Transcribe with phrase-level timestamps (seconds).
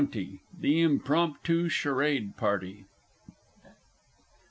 [0.61, 2.85] ]The Impromptu Charade Party.